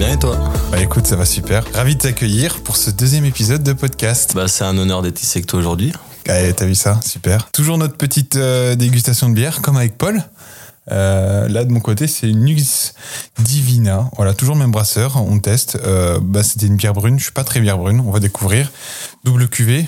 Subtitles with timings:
[0.00, 0.38] bien et toi
[0.72, 1.62] Bah écoute, ça va super.
[1.74, 4.32] Ravi de t'accueillir pour ce deuxième épisode de podcast.
[4.34, 5.92] Bah c'est un honneur d'être ici avec toi aujourd'hui.
[6.26, 6.98] Ouais, t'as vu ça?
[7.04, 7.50] Super.
[7.50, 10.24] Toujours notre petite euh, dégustation de bière, comme avec Paul.
[10.90, 12.94] Euh, là, de mon côté, c'est une Nux
[13.40, 14.08] Divina.
[14.16, 15.22] Voilà, toujours le même brasseur.
[15.22, 15.78] On teste.
[15.84, 17.18] Euh, bah, c'était une bière brune.
[17.18, 18.00] Je suis pas très bière brune.
[18.00, 18.72] On va découvrir.
[19.24, 19.86] Double cuvée.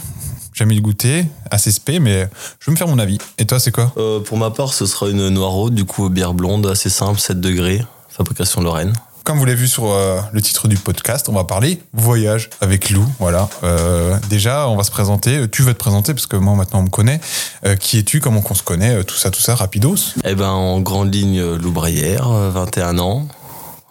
[0.53, 1.25] Jamais le goûter.
[1.51, 2.29] Assez spé, mais
[2.61, 3.17] je vais me faire mon avis.
[3.39, 3.95] Et toi, c'est quoi?
[3.97, 7.41] Euh, pour ma part, ce sera une Noiro, du coup bière blonde, assez simple, 7
[7.41, 8.93] degrés, fabrication Lorraine.
[9.25, 12.91] Comme vous l'avez vu sur euh, le titre du podcast, on va parler voyage avec
[12.91, 13.07] Lou.
[13.21, 13.49] Voilà.
[13.63, 15.49] Euh, déjà, on va se présenter.
[15.49, 17.21] Tu vas te présenter parce que moi maintenant on me connaît.
[17.65, 19.95] Euh, qui es-tu Comment qu'on se connaît Euh, Tout ça, tout ça, rapidos.
[20.25, 23.29] Eh ben en grande ligne, euh, Lou Braillère, euh, 21 ans,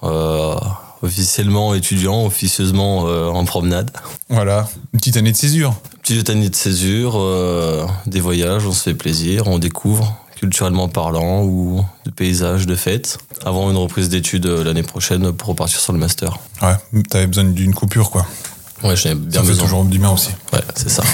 [0.04, 0.56] euh,
[1.02, 3.92] officiellement étudiant, officieusement euh, en promenade.
[4.28, 4.68] Voilà.
[4.94, 5.76] Une petite année de césure.
[6.04, 11.44] Petite année de césure, euh, des voyages, on se fait plaisir, on découvre, culturellement parlant,
[11.44, 15.94] ou de paysages, de fêtes, avant une reprise d'études euh, l'année prochaine pour repartir sur
[15.94, 16.40] le master.
[16.64, 17.04] Ouais.
[17.12, 18.26] T'avais besoin d'une coupure, quoi.
[18.84, 19.64] Ouais, j'en ai bien ça fait besoin.
[19.66, 20.32] toujours du bien aussi.
[20.52, 21.04] Ouais, c'est ça.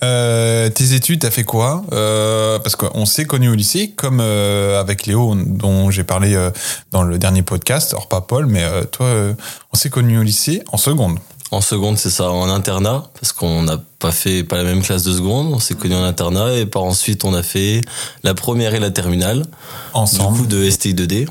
[0.00, 1.82] Euh, tes études, t'as fait quoi?
[1.90, 6.38] Euh, Parce qu'on s'est connus au lycée, comme euh, avec Léo, dont j'ai parlé
[6.92, 7.94] dans le dernier podcast.
[7.94, 9.08] Alors pas Paul, mais toi,
[9.72, 11.18] on s'est connus au lycée en seconde.
[11.50, 15.02] En seconde, c'est ça, en internat, parce qu'on n'a pas fait pas la même classe
[15.02, 17.80] de seconde, on s'est connus en internat, et par ensuite, on a fait
[18.22, 19.48] la première et la terminale, du
[19.94, 20.38] Ensemble.
[20.40, 21.26] coup de STI2D.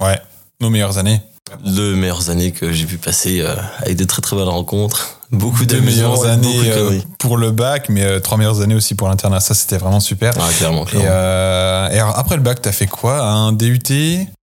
[0.00, 0.20] Ouais.
[0.60, 1.22] Nos meilleures années.
[1.64, 5.64] Deux meilleures années que j'ai pu passer euh, avec de très très belles rencontres, beaucoup
[5.64, 9.08] d'amusements, meilleures années de euh, pour le bac, mais euh, trois meilleures années aussi pour
[9.08, 9.38] l'internat.
[9.38, 10.34] Ça, c'était vraiment super.
[10.40, 11.08] Ah, clairement, Et, clairement.
[11.08, 13.22] et alors, après le bac, t'as fait quoi?
[13.22, 13.78] Un DUT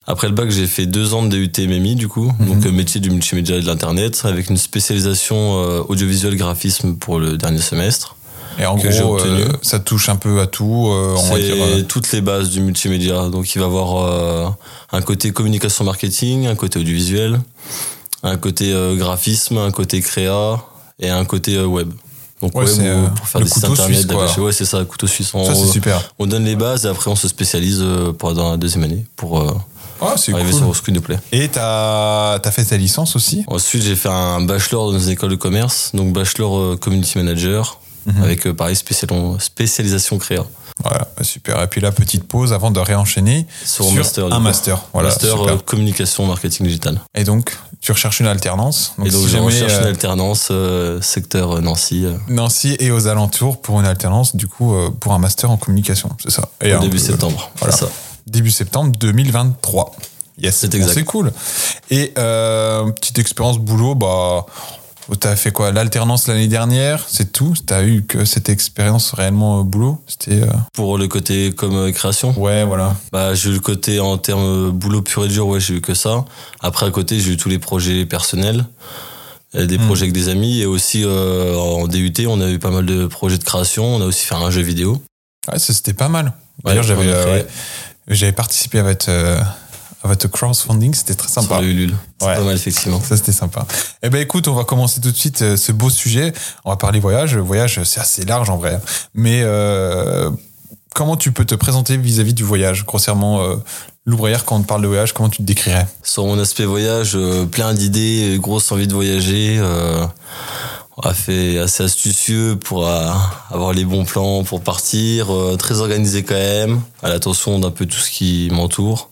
[0.10, 2.48] Après le bac, j'ai fait deux ans de DUT MEMI, du coup, Mhm.
[2.48, 7.20] donc euh, métier du multimédia et de l'internet, avec une spécialisation euh, audiovisuel graphisme pour
[7.20, 8.16] le dernier semestre.
[8.60, 10.88] Et en Que gros, euh, ça touche un peu à tout.
[10.90, 13.30] euh, C'est euh, toutes les bases du multimédia.
[13.30, 14.48] Donc il va avoir euh,
[14.94, 17.40] un côté communication marketing, un côté audiovisuel,
[18.24, 20.64] un côté graphisme, un côté créa
[21.00, 21.92] et un côté web.
[22.42, 24.38] Donc Ouais, web pour faire des sites internet, suisse.
[24.38, 25.32] Ouais, c'est ça, couteau suisse.
[25.36, 26.02] On, ça, c'est super.
[26.18, 27.84] on donne les bases et après on se spécialise
[28.18, 29.40] pendant la deuxième année pour
[30.02, 30.42] Ah, c'est cool.
[30.54, 31.20] sur.
[31.32, 33.44] Et t'as as fait ta licence aussi?
[33.48, 37.80] Ensuite, j'ai fait un bachelor dans une école de commerce, donc bachelor euh, community manager,
[38.06, 38.24] Mhm.
[38.24, 39.10] avec euh, pareil spécial-
[39.40, 40.46] spécialisation créa.
[40.84, 41.60] Voilà, bah, super.
[41.64, 44.32] Et puis la petite pause avant de réenchaîner Sur, sur master.
[44.32, 44.84] un master.
[44.94, 45.54] Voilà, master super.
[45.56, 47.02] euh, communication marketing digital.
[47.16, 48.94] Et donc, tu recherches une alternance.
[49.00, 52.92] et donc si je jamais, recherche euh, une alternance euh, secteur Nancy euh, Nancy et
[52.92, 56.48] aux alentours pour une alternance, du coup, pour un master en communication, c'est ça?
[56.62, 57.50] Et au un début septembre.
[57.58, 57.76] voilà.
[57.76, 57.92] C'est ça.
[58.28, 59.96] Début septembre 2023.
[60.40, 60.94] Yes, C'est bon, exact.
[60.94, 61.32] C'est cool.
[61.90, 64.46] Et euh, petite expérience boulot, bah,
[65.20, 65.72] t'as fait quoi?
[65.72, 67.54] L'alternance l'année dernière, c'est tout?
[67.66, 70.00] T'as eu que cette expérience réellement euh, boulot?
[70.06, 72.96] C'était euh, Pour le côté comme création, ouais, voilà.
[73.12, 75.94] bah, j'ai eu le côté en termes boulot pur et dur, ouais, j'ai eu que
[75.96, 76.24] ça.
[76.60, 78.66] Après, à côté, j'ai eu tous les projets personnels,
[79.56, 79.86] des Hmm.
[79.88, 83.38] projets avec des amis et aussi en DUT, on a eu pas mal de projets
[83.40, 83.86] de création.
[83.96, 85.02] On a aussi fait un jeu vidéo.
[85.52, 86.34] Ouais, ça c'était pas mal.
[86.64, 87.46] D'ailleurs, ouais, j'avais
[88.36, 89.40] participé à votre euh,
[90.04, 91.56] à votre crowdfunding, c'était très sympa.
[91.56, 91.96] sur le Ulule.
[92.22, 92.36] Ouais.
[92.36, 93.02] pas mal, effectivement.
[93.02, 93.66] Ça, c'était sympa.
[94.04, 96.34] Eh ben, écoute, on va commencer tout de suite euh, ce beau sujet.
[96.66, 97.36] On va parler voyage.
[97.36, 98.80] Voyage, c'est assez large en vrai.
[99.16, 100.30] Mais euh,
[100.94, 103.56] comment tu peux te présenter vis-à-vis du voyage Grossièrement, euh,
[104.06, 105.88] l'ouvrière, quand on te parle de voyage, comment tu te décrirais?
[106.04, 109.58] Sur mon aspect voyage, euh, plein d'idées, grosse envie de voyager.
[109.60, 110.06] Euh,
[111.04, 113.08] a fait assez astucieux pour euh,
[113.52, 117.86] avoir les bons plans pour partir, euh, très organisé quand même, à l'attention d'un peu
[117.86, 119.10] tout ce qui m'entoure.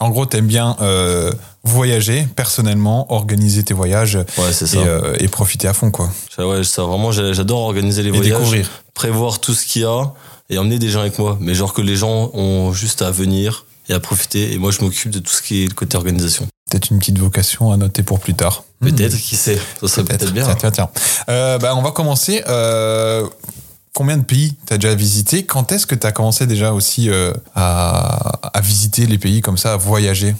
[0.00, 1.32] En gros, t'aimes bien euh,
[1.64, 4.76] voyager personnellement, organiser tes voyages Ouais, et, ça.
[4.78, 6.10] euh, et profiter à fond, quoi.
[6.38, 8.70] Ouais, ça vraiment, j'a- j'adore organiser les Et voyages, découvrir.
[8.94, 10.12] prévoir tout ce qu'il y a
[10.50, 11.38] et emmener des gens avec moi.
[11.40, 14.52] Mais genre que les gens ont juste à venir et à profiter.
[14.52, 16.46] Et moi, je m'occupe de tout ce qui est le côté organisation.
[16.70, 18.64] Peut-être une petite vocation à noter pour plus tard.
[18.80, 20.44] Peut-être, qui sait Ça serait peut-être bien.
[20.44, 20.90] Tiens, tiens, tiens.
[21.28, 22.42] Euh, bah, on va commencer.
[22.48, 23.28] Euh,
[23.94, 25.44] combien de pays t'as déjà visité?
[25.44, 29.74] Quand est-ce que t'as commencé déjà aussi euh, à, à visiter les pays comme ça,
[29.74, 30.34] à voyager?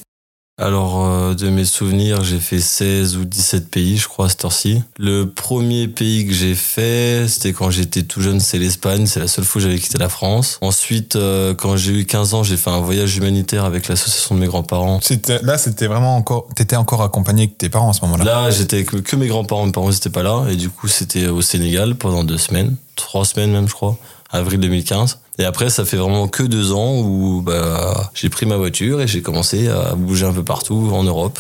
[0.62, 4.44] Alors, euh, de mes souvenirs, j'ai fait 16 ou 17 pays, je crois, à cette
[4.44, 4.80] heure-ci.
[4.96, 9.06] Le premier pays que j'ai fait, c'était quand j'étais tout jeune, c'est l'Espagne.
[9.06, 10.58] C'est la seule fois que j'avais quitté la France.
[10.60, 14.40] Ensuite, euh, quand j'ai eu 15 ans, j'ai fait un voyage humanitaire avec l'association de
[14.40, 15.00] mes grands-parents.
[15.42, 16.46] Là, c'était vraiment encore.
[16.54, 18.24] T'étais encore accompagné avec tes parents à ce moment-là.
[18.24, 20.44] Là, j'étais avec que mes grands-parents, mes parents n'étaient pas là.
[20.48, 23.98] Et du coup, c'était au Sénégal pendant deux semaines, trois semaines même, je crois,
[24.32, 25.20] avril 2015.
[25.38, 29.06] Et après, ça fait vraiment que deux ans où bah, j'ai pris ma voiture et
[29.06, 31.38] j'ai commencé à bouger un peu partout en Europe.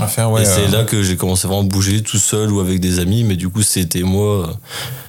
[0.00, 0.42] À faire, ouais.
[0.42, 2.98] et c'est euh, là que j'ai commencé vraiment à bouger tout seul ou avec des
[2.98, 3.24] amis.
[3.24, 4.52] Mais du coup, c'était moi euh,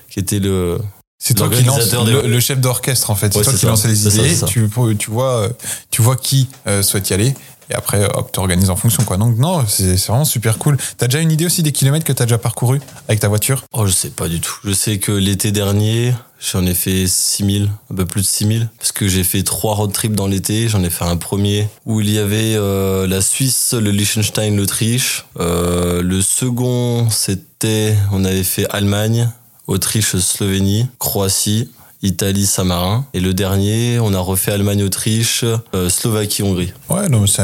[0.10, 0.80] qui était le.
[1.18, 3.34] C'est toi qui lance le, chef d'orchestre en fait.
[3.34, 4.36] C'est toi qui lance les ça, idées.
[4.36, 4.46] ça.
[4.46, 5.50] tu, tu vois, euh,
[5.90, 7.34] tu vois qui euh, souhaite y aller.
[7.74, 9.18] Et après, hop, tu organises en fonction, quoi.
[9.18, 10.78] Donc, non, c'est vraiment super cool.
[10.98, 13.64] T'as déjà une idée aussi des kilomètres que t'as déjà parcouru avec ta voiture?
[13.74, 14.54] Oh, je sais pas du tout.
[14.64, 18.92] Je sais que l'été dernier, j'en ai fait 6000, un peu plus de 6000, parce
[18.92, 20.68] que j'ai fait trois road trips dans l'été.
[20.68, 25.26] J'en ai fait un premier où il y avait euh, la Suisse, le Liechtenstein, l'Autriche.
[25.40, 29.32] Euh, le second, c'était, on avait fait Allemagne,
[29.66, 31.72] Autriche, Slovénie, Croatie.
[32.04, 33.06] Italie, Saint-Marin.
[33.14, 36.74] Et le dernier, on a refait Allemagne, Autriche, euh, Slovaquie, Hongrie.
[36.90, 37.42] Ouais, non, mais c'est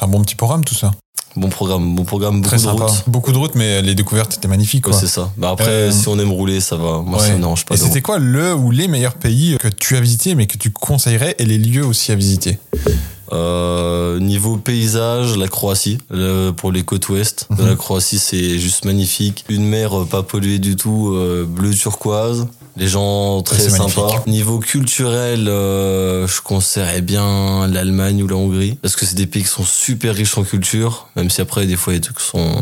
[0.00, 0.90] un bon petit programme, tout ça.
[1.36, 2.84] Bon programme, bon programme, beaucoup Très de sympa.
[2.86, 3.02] routes.
[3.06, 5.30] Beaucoup de routes, mais les découvertes étaient magnifiques, Ouais, c'est ça.
[5.36, 7.02] Bah après, Euh, si on aime rouler, ça va.
[7.02, 7.34] Moi, ça Ouais.
[7.34, 7.74] me dérange pas.
[7.74, 10.70] Et c'était quoi le ou les meilleurs pays que tu as visités, mais que tu
[10.70, 12.58] conseillerais, et les lieux aussi à visiter?
[13.32, 17.68] Euh, niveau paysage, la Croatie, le- pour les côtes ouest de Mhm.
[17.68, 19.44] la Croatie, c'est juste magnifique.
[19.50, 22.46] Une mer euh, pas polluée du tout, euh, bleu turquoise.
[22.76, 24.02] Les gens très sympas.
[24.02, 24.26] magnifique.
[24.26, 29.42] Niveau culturel, euh, je conseillerais bien l'Allemagne ou la Hongrie parce que c'est des pays
[29.42, 32.04] qui sont super riches en culture, même si après des fois il y a des
[32.04, 32.60] trucs qui sont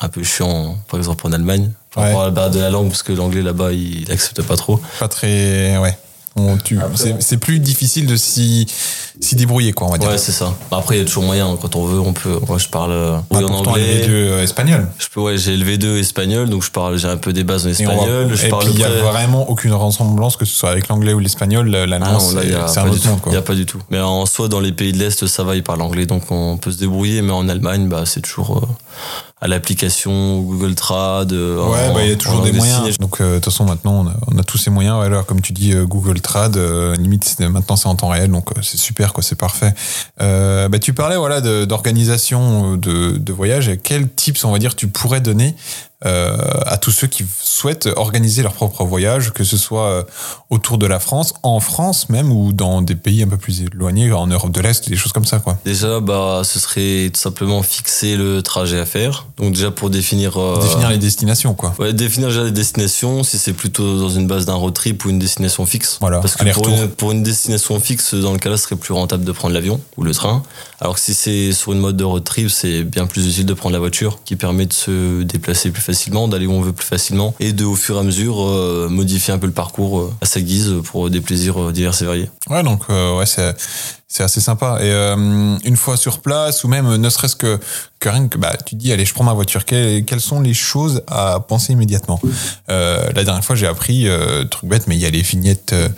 [0.00, 0.76] un peu chiants.
[0.88, 3.42] Par exemple en Allemagne, par rapport à la barrière de la langue, parce que l'anglais
[3.42, 4.80] là-bas il il accepte pas trop.
[5.00, 5.76] Pas très.
[5.78, 5.98] Ouais.
[6.36, 8.66] On- tu- c'est, c'est plus difficile de s'y,
[9.20, 10.10] s'y débrouiller, quoi, on va dire.
[10.10, 10.54] Ouais, c'est ça.
[10.70, 12.38] Bah, Après il y a toujours moyen quand on veut, on peut.
[12.46, 14.00] Moi je parle euh, Ah, oui, en anglais.
[14.00, 14.86] les deux euh, espagnols.
[14.98, 17.66] Je peux, ouais, j'ai le V2 espagnol, donc je parle, j'ai un peu des bases
[17.66, 18.28] en espagnol.
[18.34, 21.74] je et il n'y a vraiment aucune ressemblance, que ce soit avec l'anglais ou l'espagnol.
[21.74, 23.08] Ah L'allemand, non, là, il c'est, un du autre tout.
[23.08, 23.32] monde, quoi.
[23.32, 23.78] Il y a pas du tout.
[23.90, 26.58] Mais en soi, dans les pays de l'Est, ça va, ils parlent anglais, donc on
[26.58, 27.22] peut se débrouiller.
[27.22, 28.66] Mais en Allemagne, bah, c'est toujours euh,
[29.38, 31.32] à l'application Google Trad.
[31.32, 32.96] euh, Ouais, bah, il y a toujours des moyens.
[32.98, 34.98] Donc, euh, de toute façon, maintenant, on a, on a tous ces moyens.
[34.98, 38.30] Ouais, alors, comme tu dis, euh, Google Trad, euh, limite, maintenant, c'est en temps réel.
[38.30, 39.22] Donc, euh, c'est super, quoi.
[39.22, 39.74] C'est parfait.
[40.22, 43.70] Euh, bah, tu parlais, voilà, de- d'organisation euh, de, de voyage.
[43.82, 45.54] Quels tips, on va dire, tu pourrais donner
[46.06, 46.36] euh,
[46.66, 50.02] à tous ceux qui souhaitent organiser leur propre voyage, que ce soit euh,
[50.50, 54.12] autour de la France, en France même, ou dans des pays un peu plus éloignés,
[54.12, 55.58] en Europe de l'Est, des choses comme ça, quoi.
[55.64, 59.26] Déjà, bah, ce serait tout simplement fixer le trajet à faire.
[59.38, 60.36] Donc déjà pour définir.
[60.40, 61.74] euh, Définir les destinations, quoi.
[61.78, 65.10] Ouais, définir déjà les destinations, si c'est plutôt dans une base d'un road trip ou
[65.10, 65.98] une destination fixe.
[66.00, 68.94] Voilà, Parce que pour une, pour une destination fixe, dans le cas-là, ce serait plus
[68.94, 70.42] rentable de prendre l'avion ou le train.
[70.80, 73.54] Alors que si c'est sur une mode de road trip, c'est bien plus utile de
[73.54, 75.95] prendre la voiture qui permet de se déplacer plus facilement,
[76.28, 79.32] d'aller où on veut plus facilement et de, au fur et à mesure, euh, modifier
[79.32, 82.30] un peu le parcours euh, à sa guise pour des plaisirs euh, divers et variés.
[82.48, 83.26] Ouais, donc ouais,
[84.08, 84.78] c'est assez sympa.
[84.80, 87.58] Et euh, une fois sur place, ou même ne serait-ce que,
[87.98, 89.64] que rien que bah, tu dis, allez, je prends ma voiture.
[89.64, 92.20] Quelles, quelles sont les choses à penser immédiatement
[92.70, 95.72] euh, La dernière fois, j'ai appris euh, truc bête, mais il y a les vignettes
[95.72, 95.88] euh,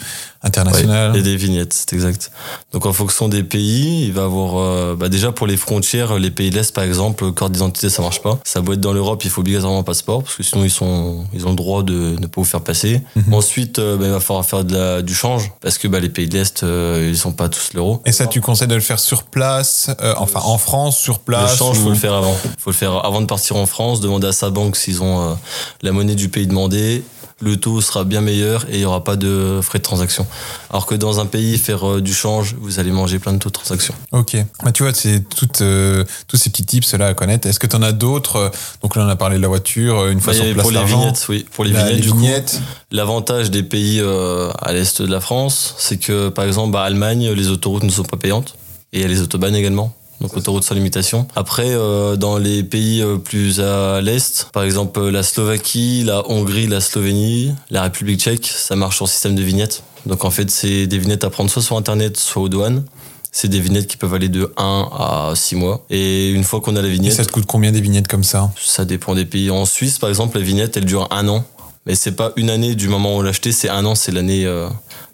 [0.42, 1.16] internationales.
[1.16, 2.30] Et des vignettes, c'est exact.
[2.72, 6.30] Donc en fonction des pays, il va avoir euh, bah déjà pour les frontières, les
[6.30, 8.38] pays de l'Est par exemple, carte d'identité ça marche pas.
[8.44, 11.24] Ça doit être dans l'Europe, il faut obligatoirement un passeport parce que sinon ils sont
[11.32, 13.00] ils ont le droit de ne pas vous faire passer.
[13.16, 13.34] Mhm.
[13.34, 16.08] Ensuite, euh, bah, il va falloir faire de la, du change parce que bah, les
[16.08, 17.97] pays de l'Est euh, ils sont pas tous l'euro.
[18.06, 21.20] Et ça, tu conseilles de le faire sur place, euh, enfin en France, sur Le
[21.20, 21.56] place.
[21.56, 22.34] change, ou- faut le faire avant.
[22.58, 25.34] Faut le faire avant de partir en France, demander à sa banque s'ils ont euh,
[25.82, 27.02] la monnaie du pays demandé.
[27.40, 30.26] Le taux sera bien meilleur et il n'y aura pas de frais de transaction.
[30.70, 33.48] Alors que dans un pays, faire euh, du change, vous allez manger plein de taux
[33.48, 33.94] de transaction.
[34.10, 34.36] Ok.
[34.64, 37.46] Bah, tu vois, c'est toutes, euh, tous ces petits tips là à connaître.
[37.46, 38.50] Est-ce que tu en as d'autres
[38.82, 40.62] Donc là, on a parlé de la voiture, euh, une fois Bah, y sur place,
[40.64, 41.46] pour les vignettes, oui.
[41.52, 42.60] Pour les La- vignettes, les du coup, vignettes.
[42.90, 47.30] l'avantage des pays euh, à l'est de la France, c'est que, par exemple, à Allemagne,
[47.30, 48.56] les autoroutes ne sont pas payantes.
[48.92, 49.94] Et il y a les autobahnes également.
[50.20, 51.28] Donc autoroutes sans limitation.
[51.36, 56.66] Après, euh, dans les pays euh, plus à l'est, par exemple la Slovaquie, la Hongrie,
[56.66, 59.82] la Slovénie, la République tchèque, ça marche sur système de vignettes.
[60.06, 62.84] Donc en fait, c'est des vignettes à prendre soit sur Internet, soit aux douanes.
[63.30, 65.84] C'est des vignettes qui peuvent aller de 1 à 6 mois.
[65.90, 68.24] Et une fois qu'on a la Et vignette, ça te coûte combien des vignettes comme
[68.24, 68.50] ça?
[68.60, 69.50] Ça dépend des pays.
[69.50, 71.44] En Suisse, par exemple, la vignette, elle dure un an.
[71.86, 74.12] Mais c'est pas une année du moment où on l'a acheté, c'est un an, c'est
[74.12, 74.68] l'année euh,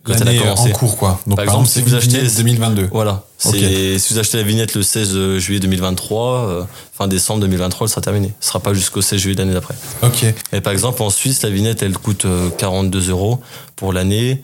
[0.05, 0.71] quand elle a L'année commencé.
[0.71, 1.21] en cours, quoi.
[1.27, 2.89] Donc, Par par, exemple, si vous achetez- vignette 2022.
[2.93, 3.23] Voilà.
[3.39, 6.63] Si vous achetez la vignette le 16 juillet 2023, euh,
[6.97, 8.33] fin décembre 2023, elle sera terminée.
[8.41, 9.75] Ce sera pas jusqu'au 16 juillet de l'année d'après.
[10.03, 10.25] Ok.
[10.53, 13.41] Et par exemple, en Suisse, la vignette, elle coûte euh, 42 euros
[13.77, 14.43] pour l'année.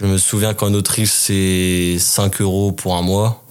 [0.00, 3.42] Je me souviens qu'en Autriche, c'est 5 euros pour un mois.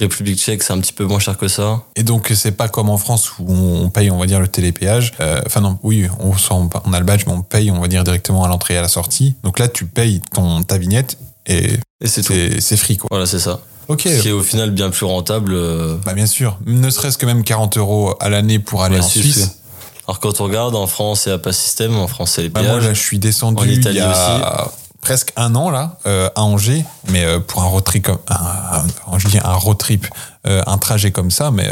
[0.00, 1.82] République tchèque, c'est un petit peu moins cher que ça.
[1.94, 5.12] Et donc, c'est pas comme en France où on paye, on va dire, le télépéage.
[5.20, 8.02] Euh, Enfin, non, oui, on, on, a le badge, mais on paye, on va dire,
[8.02, 9.36] directement à l'entrée et à la sortie.
[9.44, 13.08] Donc là, tu payes ton, ta vignette et Et c'est free, quoi.
[13.10, 13.60] Voilà, c'est ça.
[13.86, 14.02] Ok.
[14.06, 15.52] Ce qui est au final bien plus rentable.
[15.54, 16.58] euh, Bah, bien sûr.
[16.66, 19.58] Ne serait-ce que même 40 euros à l'année pour aller Ouais, en Suisse.
[20.08, 21.96] Alors quand on regarde, en France, il n'y a pas de système.
[21.96, 22.84] En France, c'est les Bah, moi, péages.
[22.84, 24.70] là, je suis descendu En Italie il y a
[25.04, 28.34] presque un an là euh, à Angers, mais euh, pour un road trip, comme- un,
[29.12, 30.06] un- je dis un road trip,
[30.46, 31.68] euh, un trajet comme ça, mais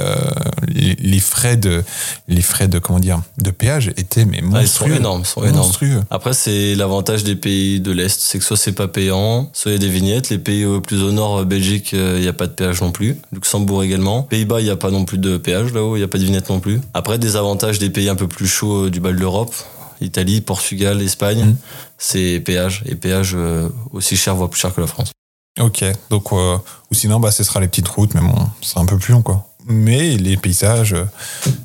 [0.68, 1.82] les, les frais de,
[2.28, 4.94] les frais de comment dire, de péage étaient mais Ah, ils sont monstrueux.
[4.96, 5.56] énormes, ils sont énormes.
[5.66, 6.02] monstrueux.
[6.10, 9.74] Après, c'est l'avantage des pays de l'Est, c'est que soit c'est pas payant, soit il
[9.74, 10.28] y a des vignettes.
[10.30, 13.16] Les pays plus au nord, Belgique, il n'y a pas de péage non plus.
[13.32, 14.22] Luxembourg également.
[14.24, 16.24] Pays-Bas, il n'y a pas non plus de péage là-haut, il n'y a pas de
[16.24, 16.80] vignette non plus.
[16.94, 19.54] Après, des avantages des pays un peu plus chauds du bas de l'Europe,
[20.02, 21.56] Italie, Portugal, Espagne, Mhm.
[21.98, 22.82] c'est péage.
[22.86, 25.12] Et péage euh, aussi cher, voire plus cher que la France.
[25.60, 26.56] Ok, donc euh,
[26.90, 29.20] ou sinon bah ce sera les petites routes, mais bon, c'est un peu plus long
[29.22, 29.46] quoi.
[29.66, 30.96] Mais les paysages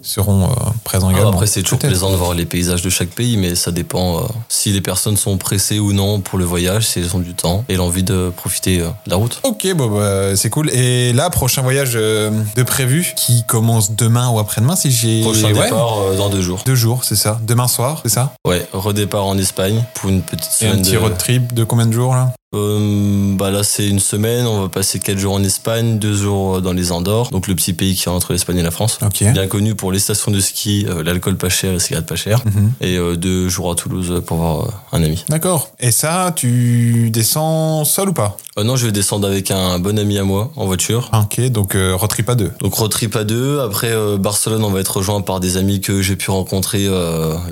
[0.02, 0.48] seront euh,
[0.84, 1.32] présents Ah, également.
[1.32, 4.22] après, c'est toujours plaisant de voir les paysages de chaque pays, mais ça dépend euh,
[4.50, 7.66] si les personnes sont pressées ou non pour le voyage, si elles ont du temps
[7.70, 9.40] et l'envie de profiter euh, de la route.
[9.44, 10.70] Ok, bon, bah, c'est cool.
[10.72, 15.22] Et là, prochain voyage euh, de prévu qui commence demain ou après-demain, si j'ai.
[15.22, 16.62] Prochain Ouais, départ dans deux jours.
[16.66, 17.40] Deux jours, c'est ça.
[17.48, 18.34] Demain soir, c'est ça?
[18.46, 20.82] Ouais, redépart en Espagne pour une petite Et un semaine.
[20.84, 20.98] petit de...
[20.98, 22.34] road trip de combien de jours là?
[22.56, 24.46] Euh, bah là, c'est une semaine.
[24.46, 27.74] On va passer quatre jours en Espagne, deux jours dans les Andorres, donc le petit
[27.74, 29.00] pays qui est entre l'Espagne et la France.
[29.22, 32.16] Bien connu pour les stations de ski, euh, l'alcool pas cher et les cigarettes pas
[32.16, 32.44] chères.
[32.46, 32.72] Mhm.
[32.80, 35.26] Et euh, deux jours à Toulouse pour voir euh, un ami.
[35.28, 35.70] D'accord.
[35.80, 38.38] Et ça, tu descends seul ou pas?
[38.58, 41.10] Euh, non, je vais descendre avec un bon ami à moi en voiture.
[41.12, 42.52] Ah, Ok, donc euh, road trip à deux.
[42.60, 43.60] Donc road trip à deux.
[43.60, 46.88] Après euh, Barcelone, on va être rejoint par des amis que j'ai pu rencontrer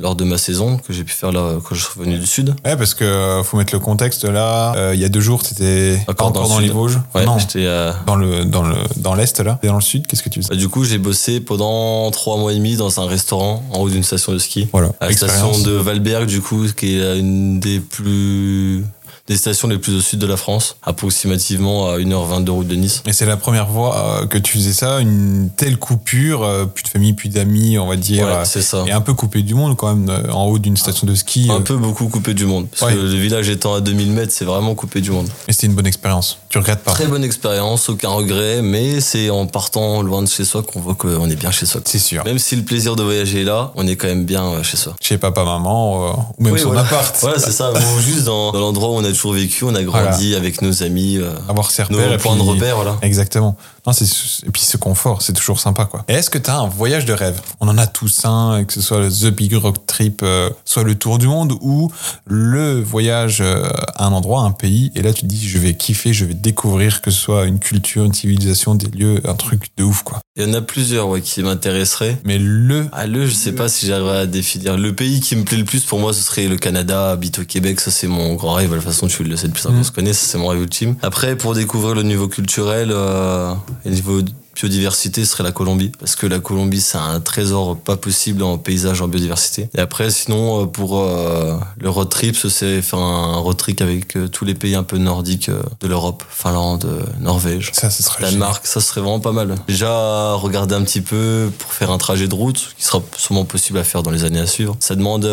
[0.02, 2.56] lors de ma saison, que j'ai pu faire là quand je suis revenu du sud.
[2.66, 4.92] Ouais, parce que faut mettre le contexte là.
[4.94, 6.74] Il y a deux jours, t'étais Encore dans encore le dans les.
[6.74, 7.00] Vosges.
[7.14, 7.66] Ouais, non, j'étais
[8.06, 9.60] dans le dans le dans l'est là.
[9.64, 10.50] Et dans le sud, qu'est-ce que tu faisais?
[10.50, 13.90] Bah, du coup, j'ai bossé pendant trois mois et demi dans un restaurant en haut
[13.90, 14.68] d'une station de ski.
[14.72, 14.90] Voilà.
[15.00, 18.84] À la station de Valberg, du coup, qui est une des plus
[19.27, 22.75] des stations les plus au sud de la France, approximativement à 1h20 de route de
[22.75, 23.01] Nice.
[23.08, 26.84] Et c'est la première fois euh, que tu faisais ça, une telle coupure, euh, plus
[26.84, 28.84] de famille, plus d'amis, on va dire, Ouais, euh, c'est ça.
[28.88, 31.50] et un peu coupé du monde quand même, en haut d'une station de ski.
[31.51, 32.67] Un peu beaucoup coupé du monde.
[32.70, 32.96] Parce Ouais.
[32.98, 35.27] que le village étant à 2000 mètres, c'est vraiment coupé du monde.
[35.48, 36.38] Et c'était une bonne expérience.
[36.50, 40.46] Tu regrettes pas Très bonne expérience, aucun regret, mais c'est en partant loin de chez
[40.46, 41.82] soi qu'on voit qu'on est bien chez soi.
[41.86, 42.24] C'est sûr.
[42.25, 44.94] Même si le plaisir de voyager est là, on est quand même bien chez soi.
[45.01, 46.82] Chez papa, maman, euh, ou même Oui, son voilà.
[46.82, 47.15] appart.
[47.22, 47.72] Voilà, c'est ça.
[47.74, 50.84] Ou juste dans, dans l'endroit où on a toujours vécu, on a grandi avec nos
[50.84, 52.14] amis, euh, Avoir ses nos repères.
[52.14, 52.98] et points de puis- repère, voilà.
[53.02, 53.58] Exactement.
[53.86, 56.04] Non, et puis ce confort, c'est toujours sympa, quoi.
[56.08, 57.39] Et est-ce que tu as un voyage de rêve?
[57.60, 60.84] On en a tous un, que ce soit le The Big Rock Trip, euh, soit
[60.84, 61.92] le tour du monde, ou
[62.25, 65.75] le voyage euh, à un endroit, un pays, et là tu te dis, je vais
[65.75, 69.68] kiffer, je vais découvrir que ce soit une culture, une civilisation, des lieux, un truc
[69.77, 70.20] de ouf, quoi.
[70.38, 72.20] Il y en a plusieurs ouais, qui m'intéresseraient.
[72.25, 72.88] Mais le...
[72.92, 74.75] Ah, le, je sais pas si j'arriverai à définir.
[74.77, 77.46] Le pays qui me plaît le plus pour moi, ce serait le Canada, habite au
[77.46, 77.80] Québec.
[77.80, 78.72] Ça, c'est mon grand rêve.
[78.72, 79.84] De toute façon, tu le sais depuis longtemps qu'on Mm.
[79.86, 80.13] se connaît.
[80.13, 80.96] Ça, c'est mon rêve ultime.
[81.04, 84.22] Après, pour découvrir le niveau culturel euh, et niveau
[84.55, 85.91] biodiversité, ce serait la Colombie.
[86.00, 89.70] Parce que la Colombie, c'est un trésor pas possible en paysage, en biodiversité.
[89.75, 93.82] Et après, sinon, euh, pour euh, le road trip, ce serait faire un road trip
[93.82, 96.24] avec euh, tous les pays un peu nordiques euh, de l'Europe.
[96.29, 96.88] Finlande,
[97.20, 97.72] Norvège.
[97.74, 98.24] Ça, ce serait...
[98.24, 99.55] Danemark, ça serait vraiment pas mal.
[99.67, 103.77] Déjà, regarder un petit peu pour faire un trajet de route, qui sera sûrement possible
[103.77, 104.77] à faire dans les années à suivre.
[104.79, 105.24] Ça demande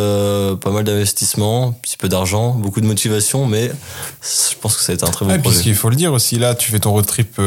[0.58, 3.70] pas mal d'investissement, un petit peu d'argent, beaucoup de motivation, mais
[4.22, 5.60] je pense que ça va être un très bon ce projet.
[5.62, 7.38] qu'il faut le dire aussi, là, tu fais ton road trip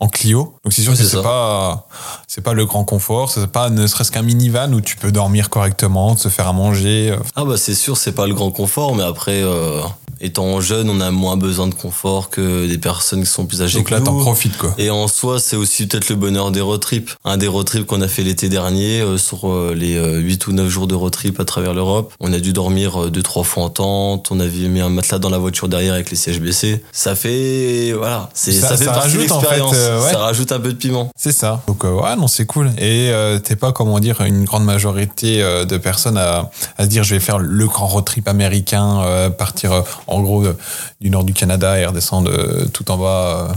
[0.00, 0.54] en Clio.
[0.64, 1.86] Donc c'est sûr que c'est pas,
[2.26, 5.50] c'est pas le grand confort, c'est pas ne serait-ce qu'un minivan où tu peux dormir
[5.50, 7.10] correctement, te faire à manger.
[7.10, 9.80] euh, Ah bah c'est sûr, c'est pas le grand confort, mais après, euh,
[10.22, 13.78] étant jeune, on a moins besoin de confort que des personnes qui sont plus âgées
[13.78, 14.74] Donc que là, t'en profites, quoi.
[14.76, 17.10] Et en soi, c'est aussi peut-être le bonheur des road trips.
[17.24, 20.46] Un des road trips qu'on a fait l'été dernier, euh, sur euh, les euh, 8
[20.48, 22.12] ou 9 jours de road trip à travers l'Europe.
[22.20, 24.28] On a dû dormir euh, deux, trois fois en tente.
[24.30, 26.82] On avait mis un matelas dans la voiture derrière avec les sièges baissés.
[26.92, 29.60] Ça fait, voilà, c'est, Ça- ça, fait ça rajoute, en fait.
[29.90, 30.12] Euh, ouais.
[30.12, 31.10] Ça rajoute un peu de piment.
[31.16, 31.62] C'est ça.
[31.66, 32.68] Donc euh, ouais, non, c'est cool.
[32.78, 37.04] Et euh, t'es pas, comment dire, une grande majorité de personnes à, à se dire,
[37.04, 40.44] je vais faire le grand road trip américain, partir en gros
[41.00, 42.30] du nord du Canada et redescendre
[42.72, 43.48] tout en bas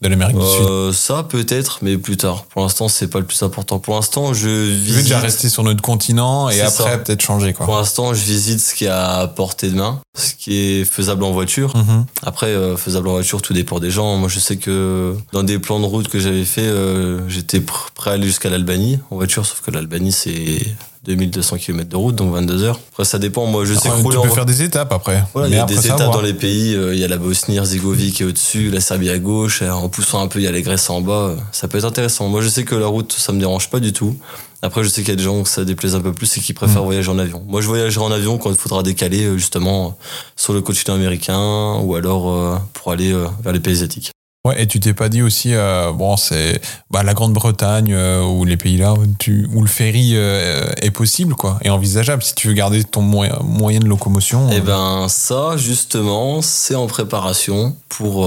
[0.00, 0.62] de l'Amérique du Sud.
[0.66, 2.44] Euh, ça peut-être, mais plus tard.
[2.44, 3.78] Pour l'instant, c'est pas le plus important.
[3.78, 5.02] Pour l'instant, je Tu veux visite.
[5.02, 7.66] déjà rester sur notre continent et après peut-être changer, quoi.
[7.66, 11.22] Pour l'instant, je visite ce qui est à portée de main, ce qui est faisable
[11.24, 11.76] en voiture.
[11.76, 12.06] Mhm.
[12.22, 14.16] Après, euh, faisable en voiture, tout dépend des gens.
[14.16, 17.90] Moi, je sais que dans des plans de route que j'avais fait, euh, j'étais pr-
[17.94, 20.60] prêt à aller jusqu'à l'Albanie en voiture, sauf que l'Albanie, c'est
[21.04, 22.78] 2200 km de route, donc 22 heures.
[22.92, 23.46] Après, ça dépend.
[23.46, 25.24] Moi, je sais rouler tu en peux faire des étapes après.
[25.32, 26.74] voilà, il y a des étapes dans les pays.
[26.74, 29.62] euh, Il y a la Bosnie-Herzégovine qui est au-dessus, la Serbie à gauche.
[29.62, 31.12] En poussant un peu, il y a les Grèce en bas.
[31.30, 32.28] euh, Ça peut être intéressant.
[32.28, 34.16] Moi, je sais que la route, ça me dérange pas du tout.
[34.62, 36.40] Après, je sais qu'il y a des gens que ça déplaise un peu plus et
[36.42, 36.84] qui préfèrent Mm.
[36.84, 37.42] voyager en avion.
[37.48, 39.96] Moi, je voyagerai en avion quand il faudra décaler, euh, justement,
[40.36, 44.10] sur le continent américain ou alors pour aller vers les pays asiatiques.
[44.46, 48.46] Ouais, et tu t'es pas dit aussi, euh, bon, c'est bah, la Grande-Bretagne euh, ou
[48.46, 52.48] les pays-là où, tu- où le ferry euh, est possible, quoi, et envisageable si tu
[52.48, 54.48] veux garder ton moyen, moyen de locomotion.
[54.50, 58.26] Eh ben ça, justement, c'est en préparation pour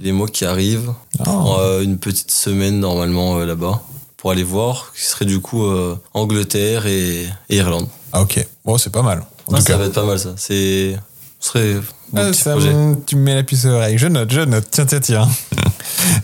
[0.00, 0.92] les mois qui arrivent.
[1.18, 1.24] Ah.
[1.24, 3.82] Pour, une petite semaine normalement là-bas
[4.18, 5.64] pour aller voir, qui serait du coup
[6.14, 7.88] Angleterre et, et Irlande.
[8.12, 8.46] Ah, ok.
[8.64, 9.24] Bon, c'est pas mal.
[9.48, 9.76] En Ah, tout ça cas.
[9.78, 10.34] va être pas mal ça.
[10.36, 10.96] C'est
[11.40, 11.74] ce serait
[12.16, 12.54] Ah, ça
[13.06, 13.98] tu me mets la puce à l'oreille.
[13.98, 14.66] Je note, je note.
[14.70, 15.28] Tiens, tiens, tiens.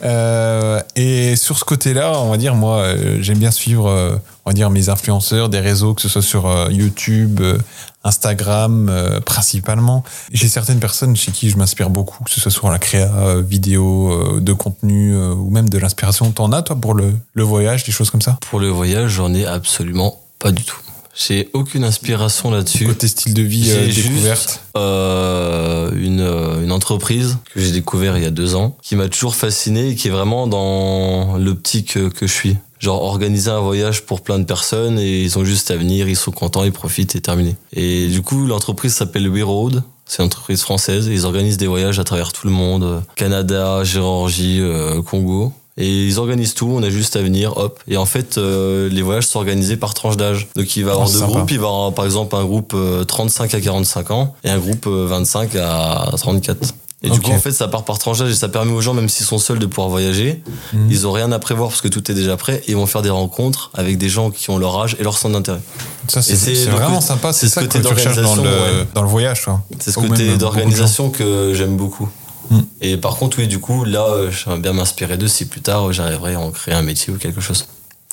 [0.02, 4.50] Euh, et sur ce côté-là, on va dire, moi, euh, j'aime bien suivre, euh, on
[4.50, 7.58] va dire, mes influenceurs des réseaux, que ce soit sur euh, YouTube, euh,
[8.04, 10.04] Instagram, euh, principalement.
[10.32, 13.42] J'ai certaines personnes chez qui je m'inspire beaucoup, que ce soit sur la créa euh,
[13.42, 16.30] vidéo, euh, de contenu, euh, ou même de l'inspiration.
[16.32, 18.38] T'en as, toi, pour le, le voyage, des choses comme ça?
[18.50, 20.78] Pour le voyage, j'en ai absolument pas du tout.
[21.20, 22.86] J'ai aucune inspiration là-dessus.
[22.86, 24.60] Côté style de vie, euh, découverte.
[24.76, 29.08] euh, une, euh, une entreprise que j'ai découvert il y a deux ans, qui m'a
[29.08, 32.56] toujours fasciné et qui est vraiment dans l'optique que, que je suis.
[32.78, 36.14] Genre organiser un voyage pour plein de personnes et ils ont juste à venir, ils
[36.14, 37.56] sont contents, ils profitent et terminé.
[37.72, 39.82] Et du coup, l'entreprise s'appelle We Road.
[40.06, 42.84] C'est une entreprise française et ils organisent des voyages à travers tout le monde.
[42.84, 45.52] euh, Canada, Géorgie, euh, Congo.
[45.80, 47.78] Et ils organisent tout, on a juste à venir, hop.
[47.86, 50.48] Et en fait, euh, les voyages sont organisés par tranche d'âge.
[50.56, 51.32] Donc il va y avoir Oh, deux sympa.
[51.32, 51.50] groupes.
[51.52, 54.58] Il va y avoir par exemple un groupe euh, 35 à 45 ans et un
[54.58, 56.74] groupe euh, 25 à 34.
[57.04, 58.92] Et du coup, en fait, ça part par tranche d'âge et ça permet aux gens,
[58.92, 60.42] même s'ils sont seuls, de pouvoir voyager.
[60.72, 60.88] Mhm.
[60.90, 63.02] Ils ont rien à prévoir parce que tout est déjà prêt et ils vont faire
[63.02, 65.60] des rencontres avec des gens qui ont leur âge et leur centre d'intérêt.
[66.08, 67.32] Ça, c'est vraiment sympa.
[67.32, 68.86] c'est ce ça que côté tu recherches dans le, d'organisation, ouais.
[68.94, 69.46] dans le voyage.
[69.78, 72.08] C'est ce Ou côté euh, d'organisation que j'aime beaucoup.
[72.50, 72.60] Mm.
[72.80, 75.88] Et par contre, oui, du coup, là, euh, j'aimerais bien m'inspirer d'eux si plus tard
[75.88, 77.66] euh, j'arriverai à en créer un métier ou quelque chose.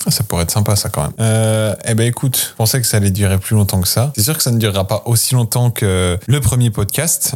[0.05, 1.13] Ah, Ça pourrait être sympa, ça, quand même.
[1.19, 4.11] Euh, eh ben, écoute, je pensais que ça allait durer plus longtemps que ça.
[4.15, 7.35] C'est sûr que ça ne durera pas aussi longtemps que le premier podcast,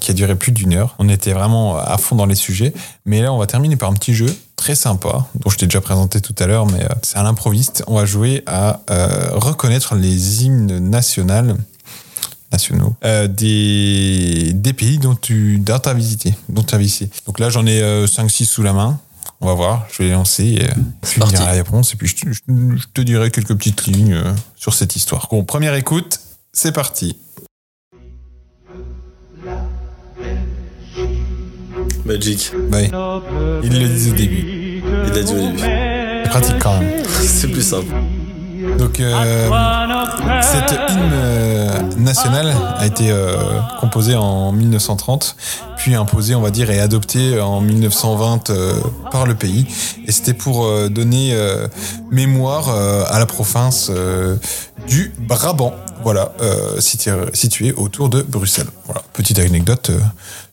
[0.00, 0.96] qui a duré plus d'une heure.
[0.98, 2.74] On était vraiment à fond dans les sujets.
[3.06, 5.80] Mais là, on va terminer par un petit jeu très sympa, dont je t'ai déjà
[5.80, 7.84] présenté tout à l'heure, mais c'est à l'improviste.
[7.86, 8.80] On va jouer à
[9.32, 11.56] reconnaître les hymnes nationaux
[12.52, 17.38] nationaux euh, des, des pays dont tu dont as visité dont tu as visité donc
[17.38, 18.98] là j'en ai 5-6 sous la main
[19.40, 20.68] on va voir je vais les lancer et, euh,
[21.02, 22.40] puis me la réponse et puis je, te- je-
[22.76, 26.20] je te dirai quelques petites lignes euh, sur cette histoire bon première écoute
[26.52, 27.16] c'est parti
[32.04, 32.50] Magic.
[32.72, 32.90] Ouais.
[33.62, 35.58] il le dit au début Il a dit au début.
[35.58, 37.94] c'est pratique quand même C'est plus simple.
[38.80, 39.50] Donc euh,
[40.40, 43.36] Cette hymne euh, nationale a été euh,
[43.78, 45.36] composée en 1930,
[45.76, 48.80] puis imposée, on va dire, et adoptée en 1920 euh,
[49.12, 49.66] par le pays.
[50.06, 51.36] Et c'était pour donner
[52.10, 53.90] mémoire à la province
[54.88, 56.32] du Brabant, voilà,
[56.78, 58.68] situé, située autour de Bruxelles.
[58.86, 59.90] Voilà, petite anecdote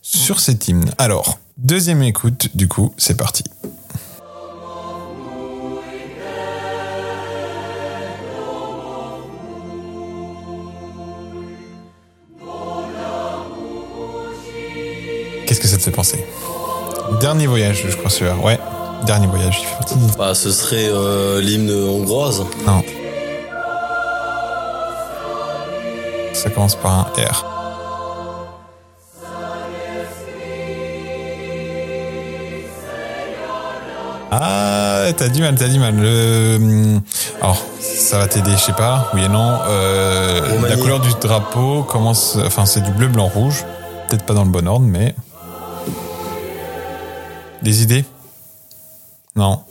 [0.02, 0.90] sur cet hymne.
[0.98, 3.44] Alors, deuxième écoute, du coup, c'est parti.
[15.78, 16.24] Fait penser
[17.20, 18.36] Dernier voyage, je crois, celui-là.
[18.36, 18.58] Ouais,
[19.06, 19.62] dernier voyage.
[20.18, 22.44] Bah, ce serait euh, l'hymne hongroise.
[22.66, 22.82] Non.
[26.34, 27.44] Ça commence par un R.
[34.30, 35.96] Ah, t'as du mal, t'as du mal.
[35.96, 37.00] Le...
[37.40, 39.58] Alors, ça va t'aider, je sais pas, oui et non.
[39.68, 42.36] Euh, la couleur du drapeau commence...
[42.44, 43.64] Enfin, c'est du bleu, blanc, rouge.
[44.08, 45.14] Peut-être pas dans le bon ordre, mais...
[47.62, 48.04] Des idées?
[49.36, 49.62] Non.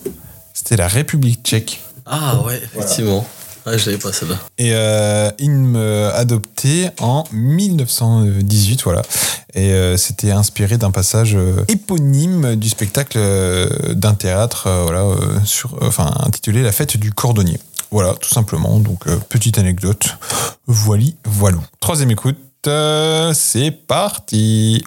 [0.54, 1.82] C'était la République tchèque.
[2.06, 3.26] Ah ouais, effectivement.
[3.66, 4.38] Ah, je l'avais pas celle-là.
[4.58, 9.02] Et euh, euh, adopté en 1918, voilà.
[9.54, 15.02] Et euh, c'était inspiré d'un passage euh, éponyme du spectacle euh, d'un théâtre, euh, voilà,
[15.02, 17.60] euh, sur, euh, enfin intitulé La fête du cordonnier.
[17.92, 18.80] Voilà, tout simplement.
[18.80, 20.18] Donc euh, petite anecdote.
[20.68, 21.62] Voili, voilou.
[21.82, 24.84] Troisième écoute, euh, c'est parti.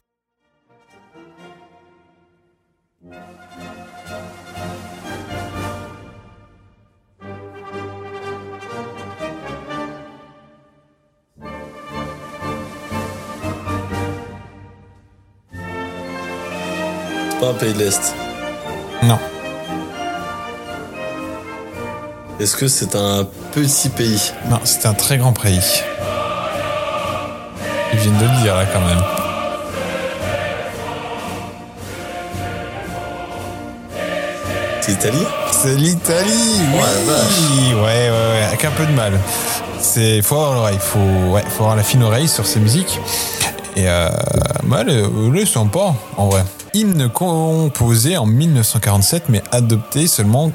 [17.40, 18.14] Pas un pays de l'Est.
[19.03, 19.18] Non,
[22.40, 24.33] Est-ce que c'est un petit pays?
[24.48, 25.83] Non, c'était un très grand pays.
[27.92, 29.03] Ils viennent de le dire là quand même.
[34.81, 35.26] C'est l'Italie?
[35.53, 37.74] C'est l'Italie, oui.
[37.74, 39.18] ouais, ouais, ouais, avec un peu de mal.
[39.79, 40.98] C'est faut avoir l'oreille, faut,
[41.33, 42.98] ouais, faut avoir la fine oreille sur ces musiques.
[43.76, 44.09] Et euh,
[44.64, 46.44] bah, le, le sympa, en vrai.
[46.74, 50.52] Hymne composé en 1947, mais adopté seulement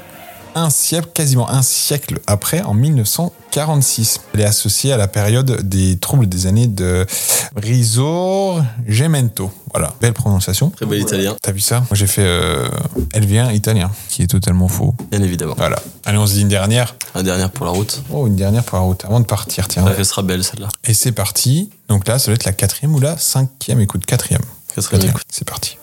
[0.56, 4.20] un siècle, quasiment un siècle après, en 1946.
[4.34, 7.06] Elle est associée à la période des troubles des années de
[7.54, 9.50] Risorgimento.
[9.72, 10.70] Voilà, belle prononciation.
[10.70, 11.80] Très bel italien, T'as vu ça?
[11.80, 12.68] Moi j'ai fait euh,
[13.12, 14.94] Elle vient italien, qui est totalement faux.
[15.10, 15.54] bien évidemment.
[15.56, 15.76] Voilà.
[16.04, 16.94] Allez, on se dit une dernière.
[17.14, 18.02] La dernière pour la route.
[18.10, 19.84] Oh, une dernière pour la route, avant de partir, tiens.
[19.96, 20.68] Elle sera belle celle-là.
[20.84, 21.70] Et c'est parti.
[21.88, 23.80] Donc là, ça doit être la quatrième ou la cinquième?
[23.80, 24.42] Écoute, quatrième.
[24.74, 25.18] Quatrième Quatrième.
[25.30, 25.78] C'est parti.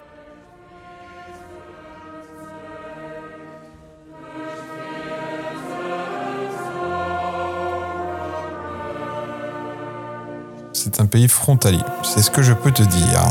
[10.86, 11.80] C'est un pays frontalier.
[12.04, 13.22] C'est ce que je peux te dire.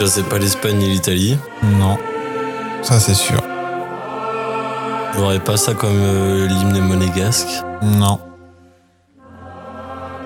[0.00, 1.38] Je sais pas l'Espagne ni l'Italie.
[1.78, 1.96] Non.
[2.82, 3.40] Ça, c'est sûr.
[5.14, 7.62] Je n'aurais pas ça comme euh, l'hymne monégasque.
[7.82, 8.18] Non.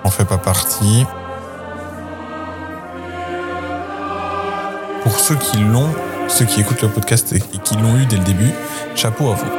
[0.03, 1.05] On fait pas partie.
[5.03, 5.91] Pour ceux qui l'ont,
[6.29, 8.53] ceux qui écoutent le podcast et et qui l'ont eu dès le début,
[8.95, 9.51] chapeau à vous.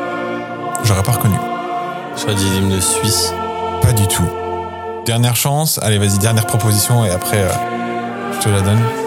[0.83, 1.37] J'aurais pas reconnu.
[2.19, 3.33] J'aurais dit l'hymne suisse.
[3.81, 4.27] Pas du tout.
[5.05, 5.79] Dernière chance.
[5.81, 7.51] Allez, vas-y, dernière proposition et après, euh,
[8.33, 9.06] je te la donne.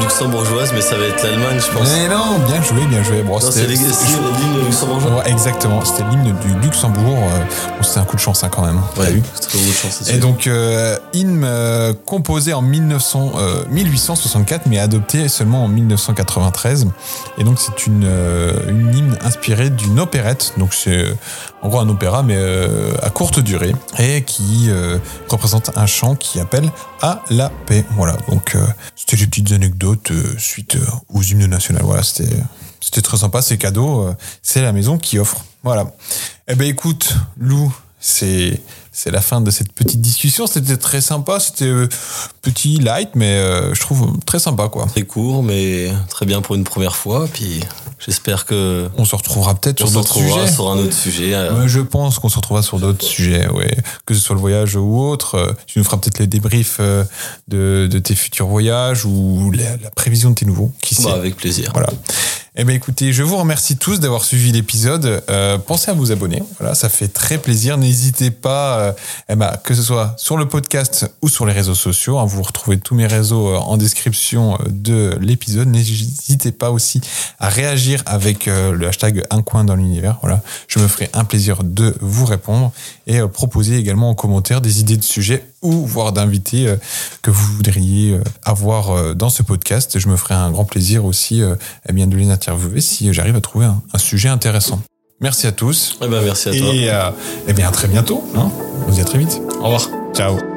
[0.00, 1.88] Luxembourgeoise, mais ça va être l'Allemagne, je pense.
[1.88, 3.22] Mais non, bien joué, bien joué.
[3.22, 3.84] Bon, c'est l'hymne
[4.66, 5.18] luxembourgeois.
[5.18, 5.84] Ouais, exactement.
[5.84, 7.18] C'était l'hymne du Luxembourg.
[7.18, 7.44] euh,
[7.76, 8.80] Bon, c'était un coup de chance hein, quand même.
[8.96, 9.06] Ouais,
[9.40, 10.08] très beau de chance.
[10.08, 16.86] Et donc, euh, hymne euh, composé en 1900, euh, 1864, mais adopté seulement en 1993.
[17.38, 18.08] Et donc, c'est une,
[18.68, 20.54] une hymne inspirée d'une opérette.
[20.56, 21.04] Donc, c'est
[21.62, 22.38] en gros un opéra, mais
[23.02, 23.74] à courte durée.
[23.98, 24.70] Et qui
[25.28, 27.84] représente un chant qui appelle à la paix.
[27.96, 28.16] Voilà.
[28.28, 28.56] Donc,
[28.96, 31.80] c'était les petites anecdotes euh, suite euh, aux hymnes nationaux.
[31.84, 32.36] Voilà, c'était.
[33.02, 34.08] Très sympa, c'est cadeau.
[34.08, 35.44] euh, C'est la maison qui offre.
[35.62, 35.92] Voilà.
[36.48, 40.46] Eh ben écoute, Lou, c'est c'est la fin de cette petite discussion.
[40.46, 41.40] C'était très sympa.
[41.40, 41.72] C'était
[42.42, 43.40] petit, light, mais
[43.72, 44.86] je trouve très sympa quoi.
[44.86, 47.28] Très court, mais très bien pour une première fois.
[47.32, 47.60] Puis
[48.04, 50.52] j'espère que On se retrouvera peut-être on sur se d'autres retrouvera sujets.
[50.54, 51.34] sur un autre sujet.
[51.34, 53.76] euh, je pense qu'on se retrouvera sur d'autres sujets, ouais.
[54.06, 55.36] que ce soit le voyage ou autre.
[55.36, 57.04] Euh, Tu nous feras peut-être les débriefs euh,
[57.48, 60.72] de, de tes futurs voyages ou la, la prévision de tes nouveaux.
[60.82, 61.70] Qui bah, avec plaisir.
[61.72, 61.90] Voilà.
[62.54, 65.24] Eh bien, écoutez, je vous remercie tous d'avoir suivi l'épisode.
[65.30, 66.42] Euh, pensez à vous abonner.
[66.58, 67.78] Voilà, ça fait très plaisir.
[67.78, 68.92] N'hésitez pas, euh,
[69.30, 72.18] eh ben, que ce soit sur le podcast ou sur les réseaux sociaux.
[72.18, 75.66] hein, vous retrouvez tous mes réseaux euh, en description euh, de l'épisode.
[75.68, 77.00] N'hésitez pas aussi
[77.40, 80.18] à réagir avec le hashtag un coin dans l'univers.
[80.20, 82.70] Voilà, je me ferai un plaisir de vous répondre
[83.06, 86.76] et proposer également en commentaire des idées de sujets ou voire d'invités euh,
[87.22, 89.98] que vous voudriez euh, avoir euh, dans ce podcast.
[89.98, 91.42] Je me ferai un grand plaisir aussi
[91.88, 94.82] eh bien, de les interviewer si j'arrive à trouver un, un sujet intéressant.
[95.20, 96.74] Merci à tous Eh ben, merci à toi.
[96.74, 97.10] et euh,
[97.46, 98.24] eh bien, à très bientôt.
[98.36, 98.50] Hein
[98.86, 99.40] On se dit à très vite.
[99.60, 99.88] Au revoir.
[100.14, 100.51] Ciao.